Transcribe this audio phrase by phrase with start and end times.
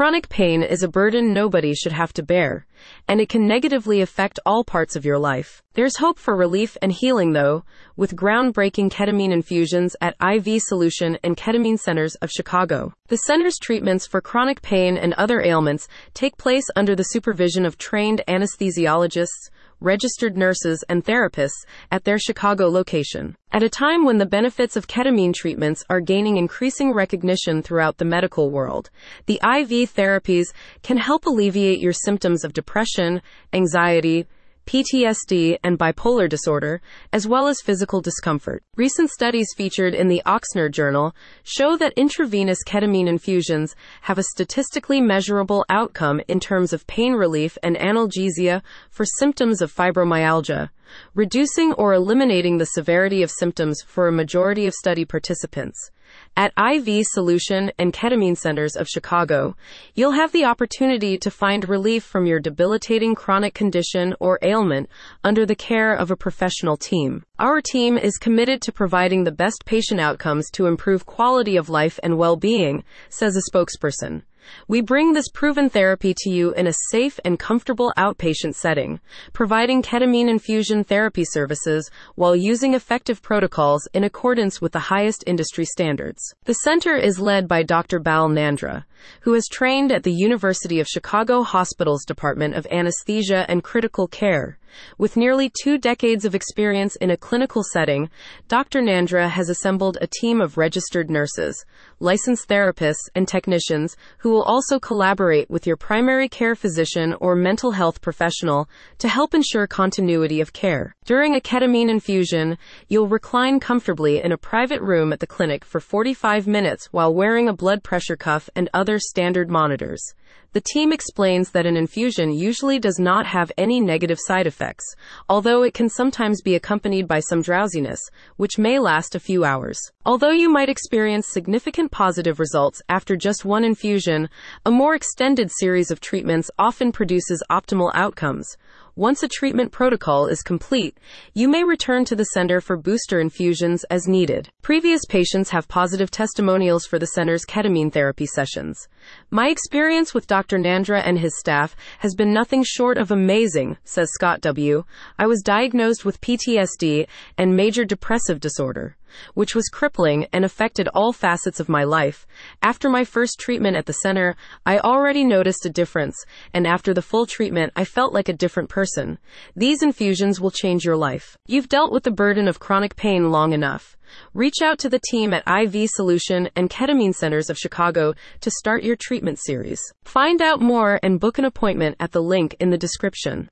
[0.00, 2.64] Chronic pain is a burden nobody should have to bear,
[3.06, 5.62] and it can negatively affect all parts of your life.
[5.74, 7.64] There's hope for relief and healing, though,
[7.96, 12.94] with groundbreaking ketamine infusions at IV Solution and Ketamine Centers of Chicago.
[13.08, 17.76] The center's treatments for chronic pain and other ailments take place under the supervision of
[17.76, 19.50] trained anesthesiologists
[19.80, 23.36] registered nurses, and therapists at their Chicago location.
[23.52, 28.04] At a time when the benefits of ketamine treatments are gaining increasing recognition throughout the
[28.04, 28.90] medical world,
[29.26, 30.46] the IV therapies
[30.82, 33.22] can help alleviate your symptoms of depression,
[33.52, 34.26] anxiety,
[34.70, 36.80] PTSD, and bipolar disorder,
[37.12, 38.62] as well as physical discomfort.
[38.76, 45.00] Recent studies featured in the Ochsner Journal show that intravenous ketamine infusions have a statistically
[45.00, 50.70] measurable outcome in terms of pain relief and analgesia for symptoms of fibromyalgia
[51.14, 55.90] reducing or eliminating the severity of symptoms for a majority of study participants.
[56.36, 59.56] At IV Solution and Ketamine Centers of Chicago,
[59.94, 64.88] you'll have the opportunity to find relief from your debilitating chronic condition or ailment
[65.22, 67.24] under the care of a professional team.
[67.38, 72.00] Our team is committed to providing the best patient outcomes to improve quality of life
[72.02, 74.22] and well-being, says a spokesperson.
[74.68, 79.00] We bring this proven therapy to you in a safe and comfortable outpatient setting,
[79.32, 85.64] providing ketamine infusion therapy services while using effective protocols in accordance with the highest industry
[85.64, 86.22] standards.
[86.44, 87.98] The center is led by Dr.
[87.98, 88.84] Bal Nandra,
[89.22, 94.58] who is trained at the University of Chicago Hospital's Department of Anesthesia and Critical Care.
[94.98, 98.10] With nearly two decades of experience in a clinical setting,
[98.48, 98.80] Dr.
[98.80, 101.64] Nandra has assembled a team of registered nurses,
[101.98, 107.72] licensed therapists, and technicians who will also collaborate with your primary care physician or mental
[107.72, 110.94] health professional to help ensure continuity of care.
[111.04, 115.80] During a ketamine infusion, you'll recline comfortably in a private room at the clinic for
[115.80, 120.14] 45 minutes while wearing a blood pressure cuff and other standard monitors.
[120.52, 124.94] The team explains that an infusion usually does not have any negative side effects,
[125.28, 128.00] although it can sometimes be accompanied by some drowsiness,
[128.36, 129.80] which may last a few hours.
[130.04, 134.28] Although you might experience significant positive results after just one infusion,
[134.66, 138.56] a more extended series of treatments often produces optimal outcomes.
[138.96, 140.98] Once a treatment protocol is complete,
[141.34, 144.48] you may return to the center for booster infusions as needed.
[144.62, 148.88] Previous patients have positive testimonials for the center's ketamine therapy sessions.
[149.30, 150.58] My experience with Dr.
[150.58, 154.84] Nandra and his staff has been nothing short of amazing, says Scott W.
[155.18, 157.06] I was diagnosed with PTSD
[157.38, 158.96] and major depressive disorder
[159.34, 162.26] which was crippling and affected all facets of my life.
[162.62, 166.16] After my first treatment at the center, I already noticed a difference,
[166.52, 169.18] and after the full treatment, I felt like a different person.
[169.56, 171.36] These infusions will change your life.
[171.46, 173.96] You've dealt with the burden of chronic pain long enough.
[174.34, 178.82] Reach out to the team at IV Solution and Ketamine Centers of Chicago to start
[178.82, 179.80] your treatment series.
[180.04, 183.48] Find out more and book an appointment at the link in the description.